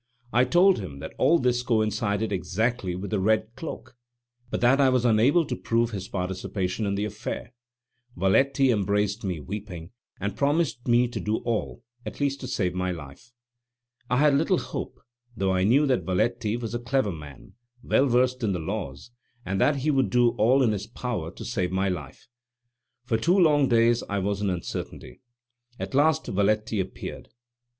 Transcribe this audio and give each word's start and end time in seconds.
I 0.33 0.45
told 0.45 0.79
him 0.79 0.97
that 0.97 1.13
all 1.19 1.37
this 1.37 1.61
coincided 1.61 2.31
exactly 2.31 2.95
with 2.95 3.11
the 3.11 3.19
"red 3.19 3.55
cloak," 3.55 3.95
but 4.49 4.59
that 4.61 4.81
I 4.81 4.89
was 4.89 5.05
unable 5.05 5.45
to 5.45 5.55
prove 5.55 5.91
his 5.91 6.07
participation 6.07 6.87
in 6.87 6.95
the 6.95 7.05
affair. 7.05 7.53
Valetti 8.17 8.71
embraced 8.71 9.23
me 9.23 9.39
weeping, 9.39 9.91
and 10.19 10.35
promised 10.35 10.87
me 10.87 11.07
to 11.07 11.19
do 11.19 11.37
all, 11.45 11.83
at 12.03 12.19
least 12.19 12.39
to 12.39 12.47
save 12.47 12.73
my 12.73 12.89
life. 12.89 13.31
I 14.09 14.17
had 14.17 14.33
little 14.33 14.57
hope, 14.57 14.99
though 15.37 15.53
I 15.53 15.65
knew 15.65 15.85
that 15.85 16.01
Valetti 16.03 16.57
was 16.57 16.73
a 16.73 16.79
clever 16.79 17.11
man, 17.11 17.53
well 17.83 18.07
versed 18.07 18.41
in 18.43 18.53
the 18.53 18.59
law, 18.59 18.95
and 19.45 19.61
that 19.61 19.75
he 19.75 19.91
would 19.91 20.09
do 20.09 20.29
all 20.29 20.63
in 20.63 20.71
his 20.71 20.87
power 20.87 21.29
to 21.29 21.45
save 21.45 21.71
my 21.71 21.89
life. 21.89 22.27
For 23.03 23.17
two 23.17 23.37
long 23.37 23.69
days 23.69 24.01
I 24.09 24.17
was 24.17 24.41
in 24.41 24.49
uncertainty; 24.49 25.21
at 25.79 25.93
last 25.93 26.25
Valetti 26.25 26.79
appeared. 26.79 27.29